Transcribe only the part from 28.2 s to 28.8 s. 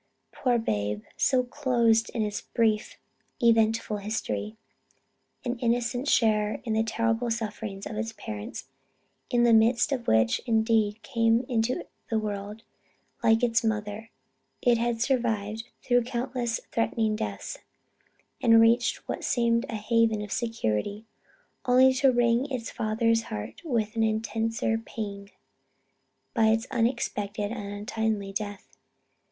death.